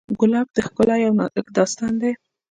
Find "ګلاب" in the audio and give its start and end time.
0.19-0.47